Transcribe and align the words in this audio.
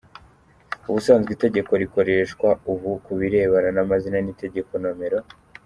Ubusanzwe 0.89 1.29
itegeko 1.33 1.71
rikoreshwa 1.81 2.47
ubu 2.71 2.89
ku 3.03 3.11
birebana 3.19 3.69
n’amazina 3.75 4.17
ni 4.21 4.31
itegeko 4.33 4.71
No. 4.83 4.91